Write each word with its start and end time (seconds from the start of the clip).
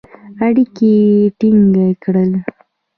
اړیکي 0.45 0.91
یې 1.03 1.31
ټینګ 1.39 1.67
کړل. 2.03 2.31